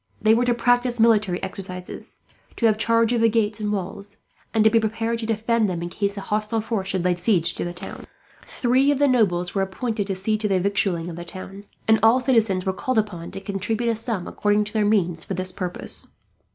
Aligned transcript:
They 0.19 0.33
were 0.33 0.45
to 0.45 0.55
practise 0.55 0.99
military 0.99 1.43
exercises, 1.43 2.21
to 2.55 2.65
have 2.65 2.79
charge 2.79 3.13
of 3.13 3.21
the 3.21 3.29
gates 3.29 3.59
and 3.59 3.71
walls, 3.71 4.17
and 4.51 4.63
to 4.63 4.69
be 4.71 4.79
prepared 4.79 5.19
to 5.19 5.27
defend 5.27 5.69
them, 5.69 5.83
in 5.83 5.89
case 5.89 6.17
a 6.17 6.21
hostile 6.21 6.59
force 6.59 6.87
should 6.87 7.05
lay 7.05 7.13
siege 7.13 7.53
to 7.53 7.63
the 7.63 7.77
city. 7.79 8.07
Three 8.41 8.89
of 8.89 8.97
the 8.97 9.07
nobles 9.07 9.53
were 9.53 9.61
appointed 9.61 10.07
to 10.07 10.15
see 10.15 10.39
to 10.39 10.47
the 10.47 10.59
victualling 10.59 11.07
of 11.07 11.17
the 11.17 11.23
town; 11.23 11.65
and 11.87 11.99
all 12.01 12.19
citizens 12.19 12.65
were 12.65 12.73
called 12.73 12.97
upon 12.97 13.29
to 13.29 13.39
contribute 13.41 13.89
a 13.91 13.95
sum, 13.95 14.27
according 14.27 14.63
to 14.63 14.73
their 14.73 14.85
means, 14.85 15.23
for 15.23 15.35
this 15.35 15.51
purpose. 15.51 16.07